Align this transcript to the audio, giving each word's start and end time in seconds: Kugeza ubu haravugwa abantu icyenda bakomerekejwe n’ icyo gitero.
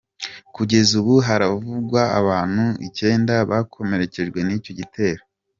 Kugeza 0.55 0.91
ubu 1.01 1.13
haravugwa 1.27 2.01
abantu 2.19 2.65
icyenda 2.87 3.33
bakomerekejwe 3.49 4.39
n’ 4.43 4.49
icyo 4.57 4.71
gitero. 4.79 5.21